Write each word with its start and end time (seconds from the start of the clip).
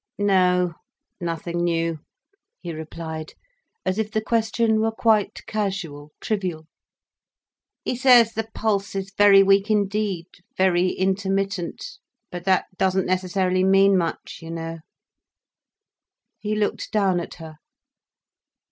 "No—nothing 0.17 1.63
new," 1.63 1.99
he 2.59 2.73
replied, 2.73 3.33
as 3.85 3.99
if 3.99 4.09
the 4.09 4.19
question 4.19 4.79
were 4.79 4.89
quite 4.91 5.45
casual, 5.45 6.11
trivial. 6.19 6.65
"He 7.85 7.95
says 7.95 8.33
the 8.33 8.49
pulse 8.55 8.95
is 8.95 9.13
very 9.15 9.43
weak 9.43 9.69
indeed, 9.69 10.25
very 10.57 10.89
intermittent—but 10.93 12.45
that 12.45 12.65
doesn't 12.79 13.05
necessarily 13.05 13.63
mean 13.63 13.95
much, 13.95 14.39
you 14.41 14.49
know." 14.49 14.79
He 16.39 16.55
looked 16.55 16.91
down 16.91 17.19
at 17.19 17.35
her. 17.35 17.57